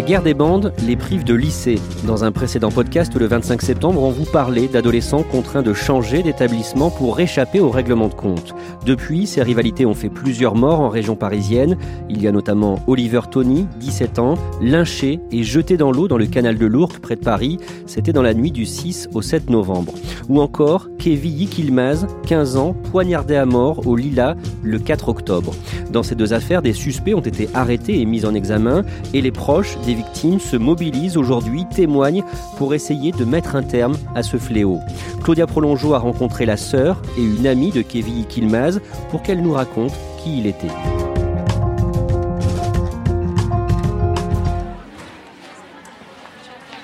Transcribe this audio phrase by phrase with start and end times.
[0.00, 1.78] La guerre des bandes les prive de lycée.
[2.06, 6.90] Dans un précédent podcast le 25 septembre, on vous parlait d'adolescents contraints de changer d'établissement
[6.90, 8.54] pour échapper au règlement de compte.
[8.86, 11.76] Depuis, ces rivalités ont fait plusieurs morts en région parisienne.
[12.08, 16.24] Il y a notamment Oliver Tony, 17 ans, lynché et jeté dans l'eau dans le
[16.24, 17.58] canal de l'Ourcq près de Paris.
[17.84, 19.92] C'était dans la nuit du 6 au 7 novembre.
[20.30, 25.54] Ou encore Kevin Yikilmaz, 15 ans, poignardé à mort au Lila le 4 octobre.
[25.92, 29.32] Dans ces deux affaires, des suspects ont été arrêtés et mis en examen et les
[29.32, 32.24] proches victimes se mobilisent aujourd'hui, témoignent
[32.56, 34.78] pour essayer de mettre un terme à ce fléau.
[35.22, 38.80] Claudia Prolongeau a rencontré la sœur et une amie de Kevin Kilmaz
[39.10, 40.68] pour qu'elle nous raconte qui il était.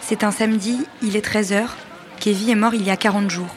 [0.00, 1.64] C'est un samedi, il est 13h.
[2.20, 3.54] Kevin est mort il y a 40 jours.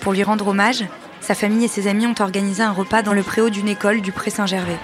[0.00, 0.84] Pour lui rendre hommage,
[1.20, 4.12] sa famille et ses amis ont organisé un repas dans le préau d'une école du
[4.12, 4.78] Pré Saint-Gervais.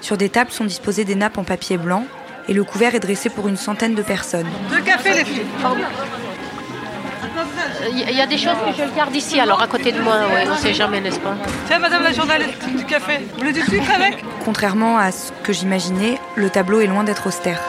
[0.00, 2.06] Sur des tables sont disposées des nappes en papier blanc
[2.48, 4.48] et le couvert est dressé pour une centaine de personnes.
[4.70, 5.46] Deux cafés, les filles.
[7.90, 10.44] Il y a des choses que je garde ici, alors à côté de moi, ouais,
[10.46, 11.34] on ne sait jamais, n'est-ce pas?
[11.66, 14.24] Tiens, madame la journaliste du café, vous voulez du sucre avec?
[14.44, 17.60] Contrairement à ce que j'imaginais, le tableau est loin d'être austère.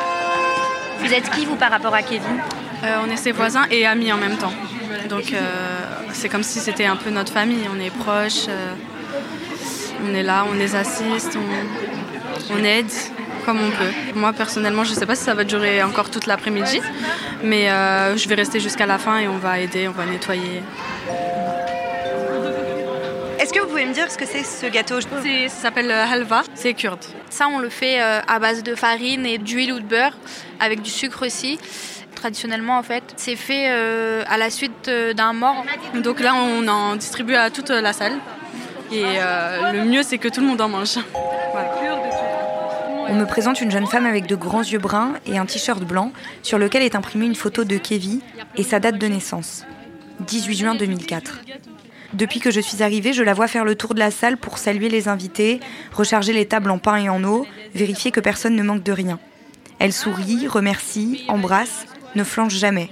[0.99, 2.21] Vous êtes qui, vous, par rapport à Kevin?
[2.83, 4.53] Euh, On est ses voisins et amis en même temps.
[5.09, 5.39] Donc, euh,
[6.13, 7.67] c'est comme si c'était un peu notre famille.
[7.75, 8.73] On est proches, euh,
[10.07, 12.91] on est là, on les assiste, on, on aide
[13.45, 13.91] comme on peut.
[14.15, 16.81] Moi personnellement, je ne sais pas si ça va durer encore toute l'après-midi,
[17.43, 20.63] mais euh, je vais rester jusqu'à la fin et on va aider, on va nettoyer.
[23.39, 24.99] Est-ce que vous pouvez me dire ce que c'est ce gâteau?
[25.01, 25.09] Ça
[25.49, 27.03] s'appelle euh, halva, c'est kurde.
[27.29, 30.17] Ça, on le fait euh, à base de farine et d'huile ou de beurre,
[30.59, 31.59] avec du sucre aussi
[32.15, 33.03] traditionnellement en fait.
[33.17, 35.63] C'est fait à la suite d'un mort.
[35.93, 38.13] Donc là on en distribue à toute la salle.
[38.91, 40.97] Et le mieux c'est que tout le monde en mange.
[43.07, 46.11] On me présente une jeune femme avec de grands yeux bruns et un t-shirt blanc
[46.41, 48.19] sur lequel est imprimée une photo de Kevin
[48.57, 49.63] et sa date de naissance.
[50.21, 51.41] 18 juin 2004.
[52.13, 54.57] Depuis que je suis arrivée, je la vois faire le tour de la salle pour
[54.57, 55.59] saluer les invités,
[55.93, 57.45] recharger les tables en pain et en eau,
[57.75, 59.19] vérifier que personne ne manque de rien.
[59.79, 61.85] Elle sourit, remercie, embrasse,
[62.15, 62.89] ne flanche jamais.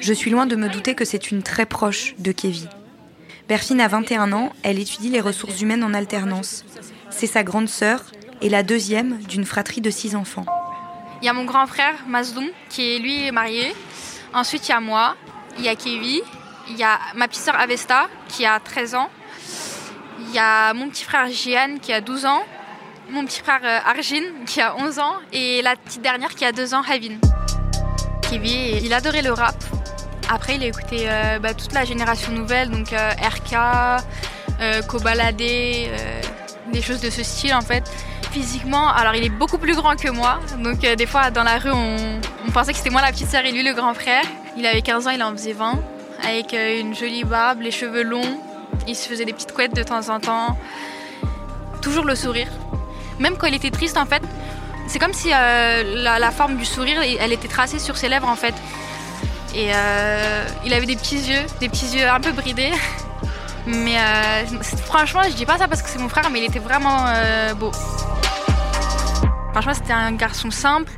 [0.00, 2.68] Je suis loin de me douter que c'est une très proche de Kevin.
[3.48, 6.64] Berfine a 21 ans, elle étudie les ressources humaines en alternance.
[7.10, 8.02] C'est sa grande sœur
[8.40, 10.46] et la deuxième d'une fratrie de six enfants.
[11.22, 13.74] Il y a mon grand frère Mazloum qui est lui marié.
[14.34, 15.16] Ensuite il y a moi,
[15.58, 16.20] il y a Kevin,
[16.68, 19.08] il y a ma petite sœur Avesta qui a 13 ans.
[20.20, 22.42] Il y a mon petit frère Jian qui a 12 ans.
[23.10, 25.14] Mon petit frère euh, Arjin qui a 11 ans.
[25.32, 27.18] Et la petite dernière qui a 2 ans, Havin.
[28.28, 29.54] Kevin, il adorait le rap.
[30.28, 36.82] Après, il a écouté euh, bah, toute la génération nouvelle, donc euh, RK, Kobalade, des
[36.82, 37.84] choses de ce style en fait
[38.36, 40.40] physiquement, alors il est beaucoup plus grand que moi.
[40.58, 43.46] Donc euh, des fois dans la rue, on, pensait que c'était moi la petite sœur
[43.46, 44.24] et lui le grand frère.
[44.58, 45.78] Il avait 15 ans, il en faisait 20.
[46.22, 48.38] Avec euh, une jolie barbe, les cheveux longs.
[48.86, 50.58] Il se faisait des petites couettes de temps en temps.
[51.80, 52.48] Toujours le sourire.
[53.18, 54.22] Même quand il était triste en fait,
[54.86, 58.36] c'est comme si euh, la, forme du sourire, elle était tracée sur ses lèvres en
[58.36, 58.54] fait.
[59.54, 59.70] Et
[60.66, 62.72] il avait des petits yeux, des petits yeux un peu bridés.
[63.66, 63.96] Mais
[64.84, 67.06] franchement, je dis pas ça parce que c'est mon frère, mais il était vraiment
[67.58, 67.72] beau.
[69.56, 70.92] Franchement, c'était un garçon simple,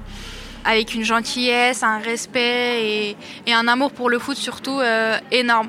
[0.65, 3.15] avec une gentillesse, un respect
[3.47, 5.69] et, un amour pour le foot surtout euh, énorme.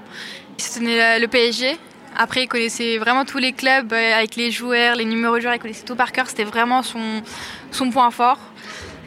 [0.57, 1.77] Il tenait le PSG.
[2.17, 5.53] Après, il connaissait vraiment tous les clubs euh, avec les joueurs, les numéros de joueurs,
[5.53, 6.27] il connaissait tout par cœur.
[6.27, 7.21] C'était vraiment son,
[7.91, 8.39] point fort.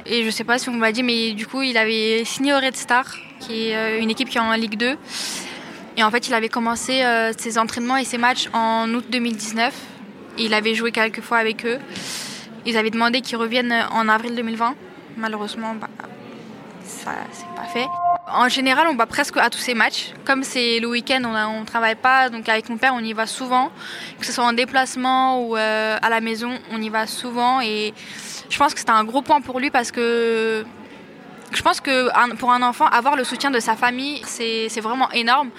[0.07, 2.59] Et je sais pas si on m'a dit, mais du coup, il avait signé au
[2.59, 4.97] Red Star, qui est euh, une équipe qui est en Ligue 2.
[5.97, 7.03] Et en fait, il avait commencé
[7.37, 9.75] ses entraînements et ses matchs en août 2019.
[10.39, 11.81] il avait joué quelques fois avec eux.
[12.67, 14.75] Ils avaient demandé qu'ils reviennent en avril 2020.
[15.17, 15.89] Malheureusement, bah,
[16.85, 17.87] ça c'est pas fait.
[18.33, 20.13] En général, on va presque à tous ces matchs.
[20.25, 23.27] Comme c'est le week-end, on ne travaille pas, donc avec mon père, on y va
[23.27, 23.71] souvent.
[24.19, 27.61] Que ce soit en déplacement ou euh, à la maison, on y va souvent.
[27.61, 27.93] Et
[28.49, 30.65] Je pense que c'était un gros point pour lui parce que
[31.55, 35.51] je pense que pour un enfant, avoir le soutien de sa famille, c'est vraiment énorme.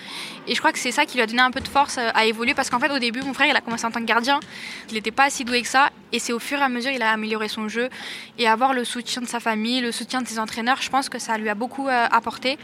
[0.48, 2.10] Et je crois que c'est ça qui lui a donné un peu de force euh,
[2.14, 4.06] à évoluer parce qu'en fait, au début, mon frère, il a commencé en tant que
[4.06, 4.42] gardien.
[4.90, 5.90] Il n'était pas si doué que ça.
[6.12, 7.88] Et c'est au fur et à mesure, il a amélioré son jeu.
[8.38, 11.18] Et avoir le soutien de sa famille, le soutien de ses entraîneurs, je pense que
[11.18, 12.58] ça lui a beaucoup euh, apporté.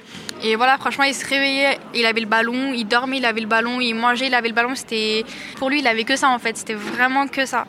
[0.44, 3.48] Et voilà, franchement, il se réveillait, il avait le ballon, il dormait, il avait le
[3.48, 4.76] ballon, il mangeait, il avait le ballon.
[4.76, 5.24] C'était
[5.56, 6.58] Pour lui, il avait que ça en fait.
[6.58, 7.66] C'était vraiment que ça.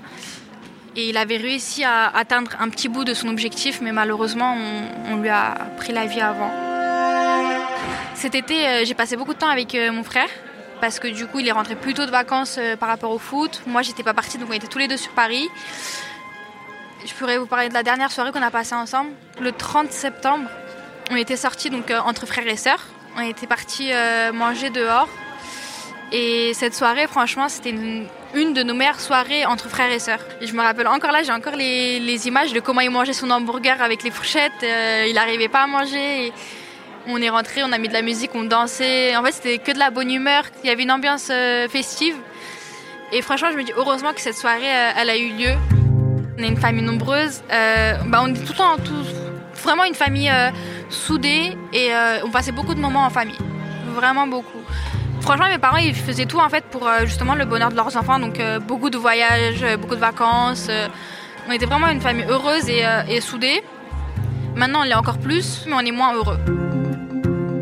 [0.96, 4.56] Et il avait réussi à atteindre un petit bout de son objectif, mais malheureusement,
[5.08, 6.50] on, lui a pris la vie avant.
[8.14, 10.28] Cet été, euh, j'ai passé beaucoup de temps avec euh, mon frère,
[10.81, 13.19] parce que du coup, il est rentré plus tôt de vacances euh, par rapport au
[13.19, 13.62] foot.
[13.66, 15.48] Moi, j'étais pas partie, donc on était tous les deux sur Paris.
[17.06, 19.10] Je pourrais vous parler de la dernière soirée qu'on a passée ensemble.
[19.40, 20.50] Le 30 septembre,
[21.10, 22.84] on était sortis donc entre frères et sœurs.
[23.16, 23.90] On était partis
[24.34, 25.08] manger dehors.
[26.12, 30.21] Et cette soirée, franchement, c'était une une de nos meilleures soirées entre frères et sœurs.
[30.41, 33.81] Je me rappelle encore là, j'ai encore les, images de comment il mangeait son hamburger
[33.81, 34.62] avec les fourchettes.
[34.62, 36.32] Euh, il n'arrivait pas à manger.
[37.06, 39.17] on est rentré, on a mis de la musique, on dansait.
[39.17, 40.44] En fait, c'était que de la bonne humeur.
[40.62, 42.15] Il y avait une ambiance euh, festive.
[43.12, 45.53] Et franchement, je me dis heureusement que cette soirée, euh, elle a eu lieu.
[46.38, 47.43] On est une famille nombreuse.
[47.49, 48.76] bah, on est tout le temps,
[49.62, 50.33] vraiment une famille
[50.88, 51.91] soudée et
[52.25, 53.37] on passait beaucoup de moments en famille.
[53.94, 54.62] Vraiment beaucoup.
[55.20, 57.96] Franchement, mes parents, ils faisaient tout en fait pour euh, justement le bonheur de leurs
[57.96, 58.19] enfants.
[58.19, 60.69] Donc euh, beaucoup de voyages, euh, beaucoup de vacances.
[61.49, 63.62] on était vraiment une famille heureuse et, soudée.
[64.56, 66.38] Maintenant, on l'est encore plus, mais on est moins heureux.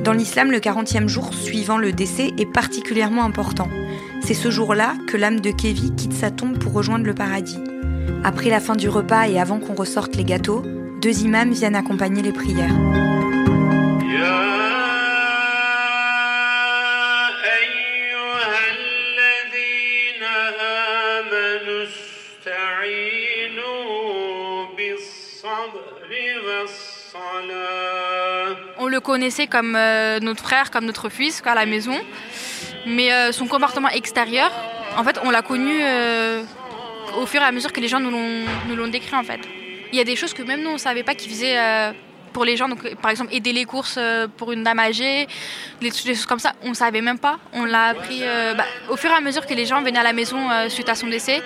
[0.03, 3.69] Dans l'islam, le 40e jour suivant le décès est particulièrement important.
[4.23, 7.59] C'est ce jour-là que l'âme de Kévi quitte sa tombe pour rejoindre le paradis.
[8.25, 10.63] Après la fin du repas et avant qu'on ressorte les gâteaux,
[11.03, 12.75] deux imams viennent accompagner les prières.
[28.79, 31.97] On le connaissait comme euh, notre frère, comme notre fils à la maison.
[32.87, 34.51] Mais euh, son comportement extérieur,
[34.97, 36.43] en fait, on l'a connu euh,
[37.21, 38.11] au fur et à mesure que les gens nous
[38.77, 39.41] l'ont décrit en fait.
[39.93, 41.57] Il y a des choses que même nous on savait pas qu'il faisait
[42.33, 42.69] pour les gens.
[42.69, 43.99] Donc, par exemple, aider les courses
[44.37, 45.27] pour une dame âgée,
[45.81, 47.39] des, choses comme ça, on savait même pas.
[47.55, 48.21] On l'a appris
[48.57, 50.95] bah, au fur et à mesure que les gens venaient à la maison suite à
[50.95, 51.43] son décès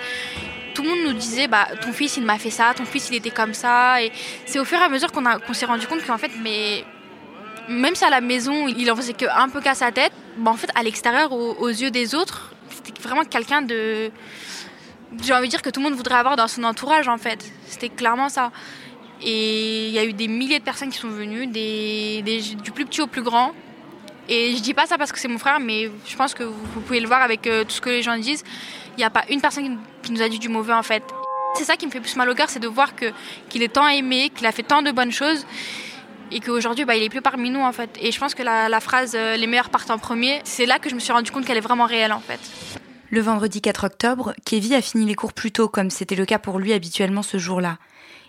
[0.73, 3.15] tout le monde nous disait bah ton fils il m'a fait ça, ton fils il
[3.15, 4.01] était comme ça.
[4.01, 4.11] Et
[4.45, 6.83] c'est au fur et à mesure qu'on s'est rendu compte qu'en fait mais
[7.69, 10.55] même si à la maison il en faisait qu'un peu qu'à sa tête, bah, en
[10.55, 14.11] fait à l'extérieur aux, yeux des autres c'était vraiment quelqu'un de
[15.21, 17.51] j'ai envie de dire que tout le monde voudrait avoir dans son entourage en fait.
[17.67, 18.51] C'était clairement ça.
[19.21, 22.21] Et il y a eu des milliers de personnes qui sont venues des,
[22.61, 23.53] du plus petit au plus grand.
[24.27, 26.81] Et je dis pas ça parce que c'est mon frère mais je pense que vous,
[26.81, 28.43] pouvez le voir avec euh, tout ce que les gens disent
[28.97, 31.03] il n'y a pas une personne qui nous a dit du mauvais en fait.
[31.55, 33.87] C'est ça qui me fait plus mal au cœur, c'est de voir qu'il est tant
[33.87, 35.45] aimé, qu'il a fait tant de bonnes choses
[36.31, 37.91] et qu'aujourd'hui bah, il est plus parmi nous en fait.
[38.01, 40.89] Et je pense que la, phrase euh, les meilleurs partent en premier, c'est là que
[40.89, 42.39] je me suis rendu compte qu'elle est vraiment réelle en fait.
[43.09, 46.39] Le vendredi 4 octobre, Kevin a fini les cours plus tôt comme c'était le cas
[46.39, 47.77] pour lui habituellement ce jour-là.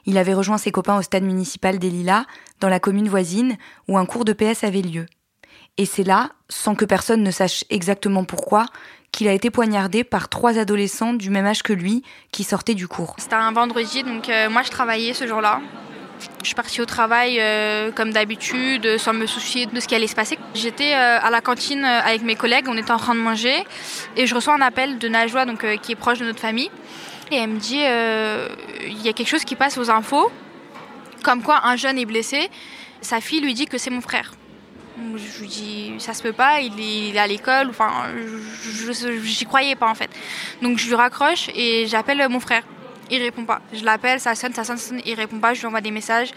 [0.05, 2.26] Il avait rejoint ses copains au stade municipal des Lilas,
[2.61, 3.56] dans la commune voisine,
[3.88, 5.06] où un cours de PS avait lieu.
[5.76, 8.67] Et c'est là, sans que personne ne sache exactement pourquoi,
[9.11, 12.88] qu'il a été poignardé par trois adolescents du même âge que lui qui sortaient du
[12.88, 13.15] cours.
[13.19, 15.61] C'était un vendredi, donc euh, moi je travaillais ce jour-là.
[16.43, 20.07] Je suis partie au travail euh, comme d'habitude, sans me soucier de ce qui allait
[20.07, 20.38] se passer.
[20.54, 23.64] J'étais euh, à la cantine avec mes collègues, on était en train de manger,
[24.16, 26.71] et je reçois un appel de Najwa, donc, qui est proche de notre famille.
[27.33, 30.31] Et elle me dit il y a quelque chose qui passe aux infos,
[31.25, 32.49] comme quoi un jeune est blessé.
[33.00, 34.33] Sa fille lui dit que c'est mon frère.
[34.96, 37.90] Je lui dis, ça se peut pas, il est, à l'école, enfin,
[39.24, 40.10] j'y croyais pas en fait.
[40.62, 42.62] Donc je lui raccroche et j'appelle mon frère.
[43.10, 43.60] Il répond pas.
[43.72, 45.90] Je l'appelle, ça sonne, ça sonne, ça sonne, il répond pas, je lui envoie des
[45.90, 46.32] messages.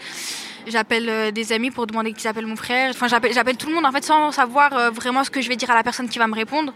[0.66, 2.90] J'appelle euh, des amis pour demander qu'ils appellent mon frère.
[2.90, 5.56] Enfin, j'appelle tout le monde en fait sans savoir euh, vraiment ce que je vais
[5.56, 6.74] dire à la personne qui va me répondre.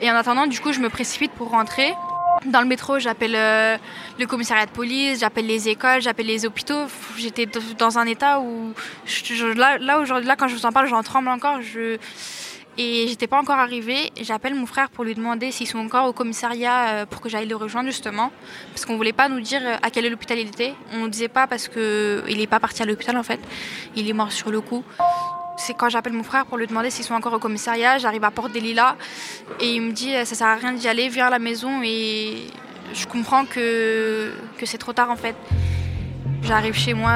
[0.00, 1.94] Et en attendant, du coup, je me précipite pour rentrer.
[2.46, 3.76] Dans le métro, j'appelle euh,
[4.18, 6.86] le commissariat de police, j'appelle les écoles, j'appelle les hôpitaux.
[7.18, 7.46] J'étais
[7.78, 8.72] dans un état où,
[9.56, 11.60] là, là là, quand je vous en parle, j'en tremble encore.
[11.60, 11.98] Je...
[12.78, 14.10] Et j'étais pas encore arrivée.
[14.22, 17.46] J'appelle mon frère pour lui demander s'ils sont encore au commissariat euh, pour que j'aille
[17.46, 18.32] le rejoindre justement,
[18.72, 20.72] parce qu'on voulait pas nous dire euh, à quel hôpital il était.
[20.94, 23.40] On ne disait pas parce que il est pas parti à l'hôpital en fait.
[23.96, 24.82] Il est mort sur le coup
[25.60, 27.98] c'est quand j'appelle mon frère pour lui demander s'ils sont encore au commissariat.
[27.98, 28.96] J'arrive à Porte des Lilas
[29.60, 32.46] et il me dit ça sert à rien d'y aller, viens à la maison et
[32.94, 35.36] je comprends que, que c'est trop tard en fait.
[36.42, 37.12] J'arrive chez moi,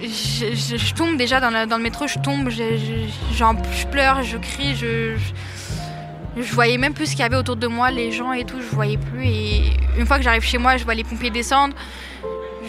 [0.00, 5.16] je, tombe déjà dans le, métro, je tombe, je, pleure, je crie, je,
[6.36, 8.60] je, voyais même plus ce qu'il y avait autour de moi, les gens et tout,
[8.60, 9.24] je voyais plus.
[9.24, 9.62] Et
[9.98, 11.74] une fois que j'arrive chez moi, je vois les pompiers descendre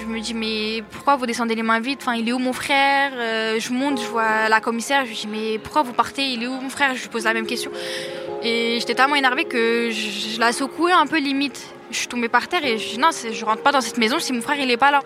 [0.08, 3.12] me dis mais pourquoi vous descendez les mains vides Enfin, il est où mon frère?
[3.16, 6.24] Euh, Je monte, je vois la commissaire, je lui dis mais pourquoi vous partez?
[6.24, 6.96] Il est où mon frère?
[6.96, 7.72] Je lui pose la même question.
[8.44, 11.74] Et j'étais tellement énervée que je, la secouais un peu limite.
[11.90, 14.20] Je suis tombée par terre et je dis non, je rentre pas dans cette maison
[14.20, 15.00] si mon frère il est pas là.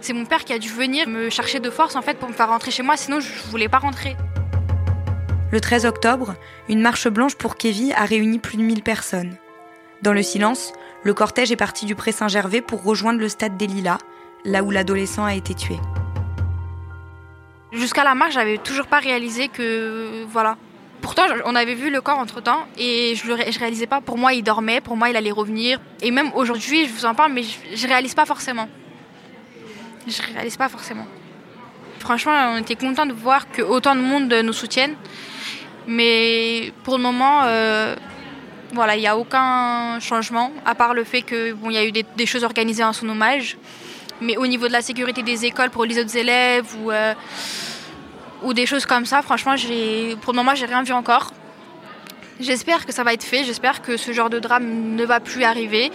[0.00, 2.34] C'est mon père qui a dû venir me chercher de force en fait pour me
[2.34, 4.14] faire rentrer chez moi, sinon je voulais pas rentrer.
[5.50, 6.34] Le 13 octobre,
[6.68, 9.36] une marche blanche pour Kevin a réuni plus de 1000 personnes.
[10.02, 13.66] Dans le silence, le cortège est parti du Pré Saint-Gervais pour rejoindre le stade des
[13.66, 13.98] Lilas,
[14.44, 15.76] là où l'adolescent a été tué.
[17.72, 20.56] Jusqu'à la marche, j'avais toujours pas réalisé que voilà.
[21.00, 24.00] Pourtant, on avait vu le corps entre temps et je ne réalisais pas.
[24.00, 25.80] Pour moi, il dormait, pour moi, il allait revenir.
[26.02, 28.68] Et même aujourd'hui, je vous en parle, mais je, ne réalise pas forcément.
[30.06, 31.06] Je réalise pas forcément.
[32.00, 34.94] Franchement, on était content de voir que autant de monde nous soutienne.
[35.86, 37.94] Mais pour le moment, euh,
[38.72, 41.92] voilà, il n'y a aucun changement, à part le fait qu'il bon, y a eu
[41.92, 43.56] des, choses organisées en son hommage.
[44.20, 47.14] Mais au niveau de la sécurité des écoles pour les autres élèves ou, euh,
[48.42, 49.54] ou des choses comme ça, franchement,
[50.20, 51.32] pour le moment, j'ai rien vu encore.
[52.40, 55.42] J'espère que ça va être fait, j'espère que ce genre de drame ne va plus
[55.42, 55.90] arriver.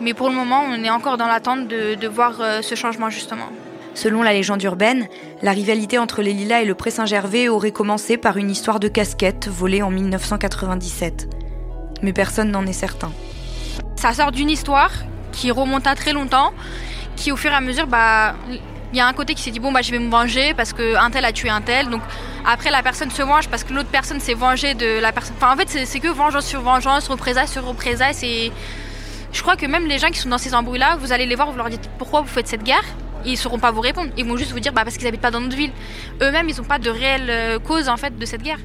[0.00, 3.48] Mais pour le moment, on est encore dans l'attente de, voir euh, ce changement justement.
[3.94, 5.08] Selon la légende urbaine,
[5.42, 8.86] la rivalité entre les Lilas et le Pré Saint-Gervais aurait commencé par une histoire de
[8.86, 11.28] casquette volée en 1997.
[12.02, 13.10] Mais personne n'en est certain.
[13.96, 14.92] Ça sort d'une histoire
[15.32, 16.52] qui remonte à très longtemps,
[17.18, 18.34] qui au fur et à mesure, bah,
[18.92, 20.72] il y a un côté qui s'est dit bon bah je vais me venger parce
[20.72, 22.00] que un tel a tué un tel donc
[22.46, 25.52] après la personne se venge parce que l'autre personne s'est vengée de la personne enfin
[25.52, 28.14] en fait c'est que vengeance sur vengeance représailles sur représailles
[29.30, 31.34] je crois que même les gens qui sont dans ces embrouilles là vous allez les
[31.34, 32.84] voir vous leur dites pourquoi vous faites cette guerre?
[33.26, 34.10] Ils sauront pas vous répondre.
[34.16, 35.72] Ils vont juste vous dire bah, parce qu'ils habitent pas dans notre ville.
[36.22, 38.60] Eux-mêmes, ils n'ont pas de réelle euh, cause en fait de cette guerre.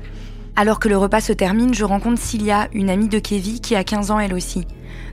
[0.56, 3.84] Alors que le repas se termine, je rencontre Cilia, une amie de Kevin qui a
[3.84, 4.68] 15 ans elle aussi.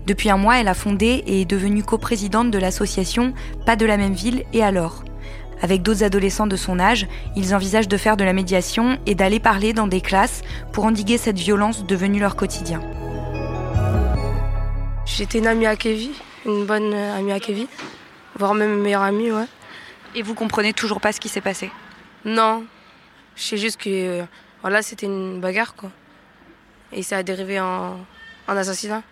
[0.06, 3.34] Depuis un mois, elle a fondé et est devenue coprésidente de l'association
[3.66, 5.04] Pas de la même ville et alors.
[5.62, 7.06] Avec d'autres adolescents de son âge,
[7.36, 11.18] ils envisagent de faire de la médiation et d'aller parler dans des classes pour endiguer
[11.18, 12.80] cette violence devenue leur quotidien.
[15.04, 16.12] J'étais une amie à Kevin,
[16.46, 17.66] une bonne amie à Kevin
[18.40, 19.46] voire même meilleur ami, ouais.
[20.14, 21.70] Et vous comprenez toujours pas ce qui s'est passé?
[22.24, 22.64] Non.
[23.36, 24.24] Je sais juste que
[24.62, 25.90] voilà, c'était une bagarre, quoi.
[26.92, 27.98] Et ça a dérivé en,
[28.48, 29.02] en assassinat.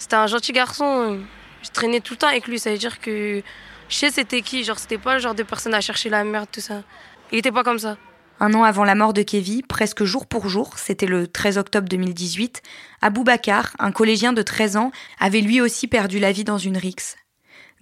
[0.00, 1.20] C'était un gentil garçon.
[1.62, 2.58] Je traînais tout le temps avec lui.
[2.58, 3.42] Ça veut dire que
[3.90, 4.64] je sais c'était qui.
[4.64, 6.82] Genre, c'était pas le genre de personne à chercher la merde, tout ça.
[7.30, 7.98] Il était pas comme ça.
[8.40, 11.86] Un an avant la mort de Kevin, presque jour pour jour, c'était le 13 octobre
[11.86, 12.62] 2018,
[13.02, 16.78] Abou Bakar, un collégien de 13 ans, avait lui aussi perdu la vie dans une
[16.78, 17.16] rixe.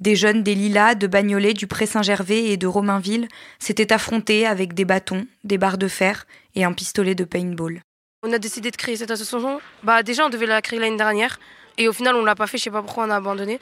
[0.01, 3.29] Des jeunes des Lilas, de Bagnolet, du Pré-Saint-Gervais et de Romainville
[3.61, 7.81] s'étaient affrontés avec des bâtons, des barres de fer et un pistolet de paintball.
[8.25, 9.61] On a décidé de créer cette association.
[9.85, 11.39] Bah déjà on devait la créer l'année dernière
[11.79, 13.59] et au final on l'a pas fait, je sais pas pourquoi on a abandonné.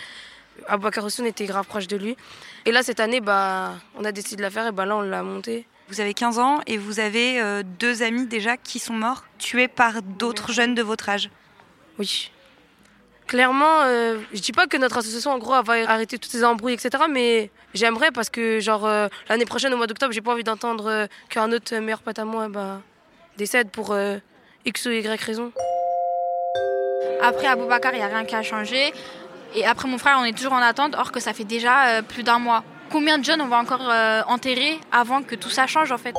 [0.68, 2.16] Abouakar on était grave proche de lui.
[2.64, 5.02] Et là cette année bah on a décidé de la faire et bah là on
[5.02, 5.66] l'a montée.
[5.88, 9.68] Vous avez 15 ans et vous avez euh, deux amis déjà qui sont morts, tués
[9.68, 11.30] par d'autres jeunes de votre âge.
[11.98, 12.32] Oui.
[13.26, 16.74] Clairement, euh, je dis pas que notre association en gros va arrêter toutes ces embrouilles,
[16.74, 17.04] etc.
[17.10, 20.86] Mais j'aimerais parce que genre euh, l'année prochaine au mois d'octobre, j'ai pas envie d'entendre
[20.86, 22.82] euh, qu'un autre meilleur pote à moi bah,
[23.36, 23.96] décède pour
[24.64, 25.52] X ou Y raison.
[27.22, 28.92] Après Aboubacar, il n'y a rien qui a changé.
[29.54, 32.22] Et après mon frère, on est toujours en attente, or que ça fait déjà plus
[32.22, 32.62] d'un mois.
[32.90, 33.90] Combien de jeunes on va encore
[34.28, 36.14] enterrer avant que tout ça change en fait?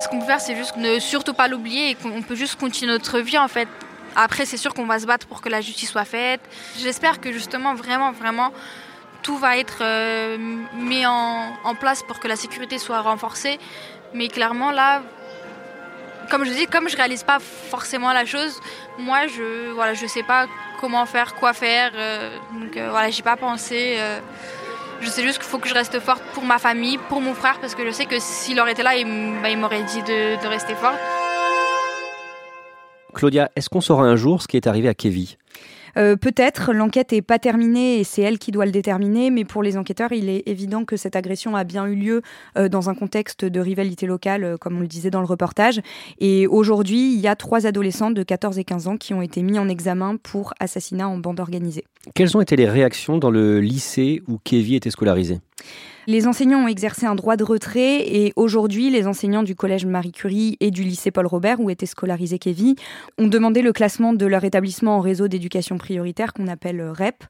[0.00, 2.92] Ce qu'on peut faire, c'est juste ne surtout pas l'oublier et qu'on peut juste continuer
[2.92, 3.68] notre vie en fait.
[4.16, 6.40] Après, c'est sûr qu'on va se battre pour que la justice soit faite.
[6.78, 8.52] J'espère que justement, vraiment, vraiment,
[9.22, 10.36] tout va être euh,
[10.74, 13.58] mis en, place pour que la sécurité soit renforcée.
[14.14, 15.02] Mais clairement, là,
[16.30, 18.58] comme je dis, comme je réalise pas forcément la chose,
[18.98, 20.46] moi, je voilà, je sais pas
[20.80, 21.92] comment faire, quoi faire.
[21.94, 23.98] Euh, donc euh, voilà, j'ai pas pensé.
[25.00, 27.58] je sais juste qu'il faut que je reste forte pour ma famille, pour mon frère,
[27.60, 29.04] parce que je sais que s'il aurait été là, il,
[29.42, 30.98] bah, m'aurait dit de, de rester forte.
[33.12, 35.26] Claudia, est-ce qu'on saura un jour ce qui est arrivé à Kevin
[35.96, 39.62] euh, Peut-être, l'enquête n'est pas terminée et c'est elle qui doit le déterminer, mais pour
[39.62, 42.22] les enquêteurs, il est évident que cette agression a bien eu lieu
[42.56, 45.80] euh, dans un contexte de rivalité locale, euh, comme on le disait dans le reportage.
[46.18, 49.42] Et aujourd'hui, il y a trois adolescents de 14 et 15 ans qui ont été
[49.42, 51.84] mis en examen pour assassinat en bande organisée.
[52.14, 55.40] Quelles ont été les réactions dans le lycée où Kevin était scolarisé?
[56.06, 60.12] Les enseignants ont exercé un droit de retrait et aujourd'hui, les enseignants du collège Marie
[60.12, 62.74] Curie et du lycée Paul Robert, où était scolarisé Kevin,
[63.18, 67.24] ont demandé le classement de leur établissement en réseau d'éducation prioritaires qu'on appelle REP.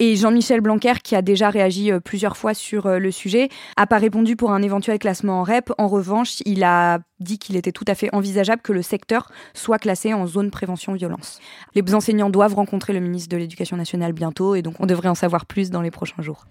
[0.00, 3.86] Et Jean-Michel Blanquer, qui a déjà réagi euh, plusieurs fois sur euh, le sujet, a
[3.86, 5.70] pas répondu pour un éventuel classement en REP.
[5.78, 9.78] En revanche, il a dit qu'il était tout à fait envisageable que le secteur soit
[9.78, 11.38] classé en zone prévention violence.
[11.76, 15.14] Les enseignants doivent rencontrer le ministre de l'Éducation nationale bientôt et donc on devrait en
[15.14, 16.44] savoir plus dans les prochains jours.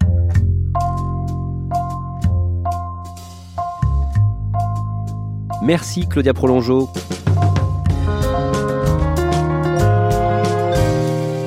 [5.64, 6.90] Merci Claudia Prolongeau.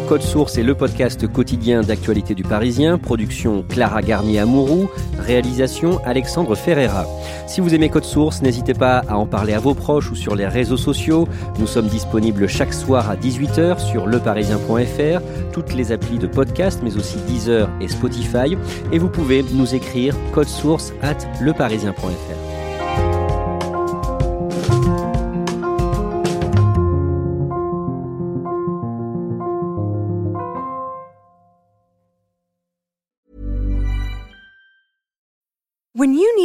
[0.07, 2.97] Code Source est le podcast quotidien d'actualité du Parisien.
[2.97, 4.89] Production Clara Garnier-Amouroux.
[5.19, 7.05] Réalisation Alexandre Ferreira.
[7.45, 10.35] Si vous aimez Code Source, n'hésitez pas à en parler à vos proches ou sur
[10.35, 11.27] les réseaux sociaux.
[11.59, 15.21] Nous sommes disponibles chaque soir à 18h sur leparisien.fr,
[15.53, 18.57] toutes les applis de podcast, mais aussi Deezer et Spotify.
[18.91, 22.46] Et vous pouvez nous écrire code source at leparisien.fr.